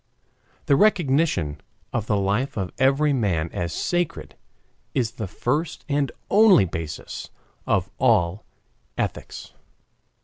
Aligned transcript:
The 0.65 0.75
recognition 0.75 1.61
of 1.93 2.07
the 2.07 2.17
life 2.17 2.57
of 2.57 2.71
every 2.79 3.13
man 3.13 3.51
as 3.53 3.71
sacred 3.71 4.33
is 4.95 5.11
the 5.11 5.27
first 5.27 5.85
and 5.87 6.11
only 6.27 6.65
basis 6.65 7.29
of 7.67 7.91
all 7.99 8.43
ethics. 8.97 9.53